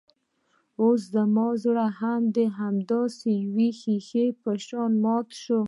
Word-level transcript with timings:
اوس 0.81 1.01
زما 1.15 1.47
زړه 1.63 1.85
هم 1.99 2.21
د 2.37 2.37
همداسې 2.59 3.29
يوې 3.45 3.69
ښيښې 3.79 4.25
په 4.41 4.51
شان 4.65 4.91
مات 5.03 5.27
شوی. 5.43 5.59